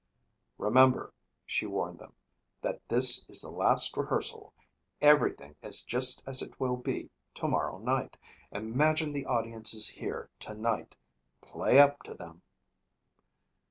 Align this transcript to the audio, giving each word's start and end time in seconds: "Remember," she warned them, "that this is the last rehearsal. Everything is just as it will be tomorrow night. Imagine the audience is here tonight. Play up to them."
"Remember," 0.57 1.13
she 1.45 1.67
warned 1.67 1.99
them, 1.99 2.13
"that 2.63 2.81
this 2.89 3.23
is 3.29 3.41
the 3.43 3.51
last 3.51 3.95
rehearsal. 3.95 4.51
Everything 4.99 5.55
is 5.61 5.83
just 5.83 6.23
as 6.25 6.41
it 6.41 6.59
will 6.59 6.75
be 6.75 7.11
tomorrow 7.35 7.77
night. 7.77 8.17
Imagine 8.51 9.13
the 9.13 9.27
audience 9.27 9.75
is 9.75 9.89
here 9.89 10.27
tonight. 10.39 10.95
Play 11.39 11.77
up 11.77 12.01
to 12.01 12.15
them." 12.15 12.41